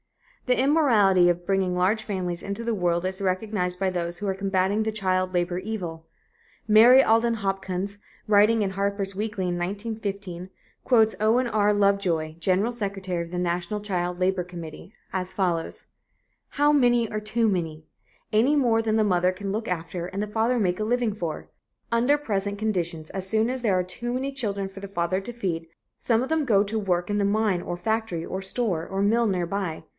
The 0.47 0.59
immorality 0.59 1.29
of 1.29 1.45
bringing 1.45 1.75
large 1.77 2.01
families 2.03 2.41
into 2.43 2.63
the 2.65 2.73
world 2.73 3.05
is 3.05 3.21
recognized 3.21 3.79
by 3.79 3.89
those 3.91 4.17
who 4.17 4.27
are 4.27 4.33
combatting 4.33 4.81
the 4.83 4.91
child 4.91 5.33
labor 5.33 5.59
evil. 5.59 6.07
Mary 6.67 7.01
Alden 7.03 7.35
Hopkins, 7.35 7.99
writing 8.27 8.61
in 8.63 8.71
Harper's 8.71 9.15
Weekly 9.15 9.45
in 9.45 9.57
1915, 9.59 10.49
quotes 10.83 11.15
Owen 11.21 11.47
R. 11.47 11.71
Lovejoy, 11.73 12.33
general 12.39 12.71
secretary 12.73 13.21
of 13.23 13.29
the 13.31 13.37
National 13.37 13.79
Child 13.79 14.19
Labor 14.19 14.43
Committee, 14.43 14.91
as 15.13 15.31
follows: 15.31 15.85
"How 16.49 16.73
many 16.73 17.09
are 17.11 17.21
too 17.21 17.47
many?... 17.47 17.85
Any 18.33 18.55
more 18.57 18.81
than 18.81 18.95
the 18.97 19.03
mother 19.05 19.31
can 19.31 19.53
look 19.53 19.67
after 19.69 20.07
and 20.07 20.21
the 20.21 20.27
father 20.27 20.59
make 20.59 20.79
a 20.79 20.83
living 20.83 21.13
for... 21.13 21.47
Under 21.93 22.17
present 22.17 22.57
conditions 22.59 23.09
as 23.11 23.25
soon 23.27 23.49
as 23.49 23.61
there 23.61 23.77
are 23.77 23.83
too 23.83 24.11
many 24.11 24.33
children 24.33 24.67
for 24.67 24.81
the 24.81 24.87
father 24.89 25.21
to 25.21 25.31
feed, 25.31 25.67
some 25.99 26.21
of 26.23 26.27
them 26.27 26.43
go 26.43 26.61
to 26.63 26.77
work 26.79 27.09
in 27.09 27.19
the 27.19 27.23
mine 27.25 27.61
or 27.61 27.77
factory 27.77 28.25
or 28.25 28.41
store 28.41 28.85
or 28.85 29.01
mill 29.01 29.27
near 29.27 29.45
by. 29.45 29.85